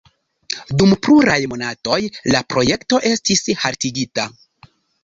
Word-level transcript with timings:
Dum 0.79 0.95
pluraj 1.07 1.35
monatoj 1.53 1.99
la 2.35 2.43
projekto 2.55 3.05
estis 3.15 3.47
haltigita. 3.63 4.29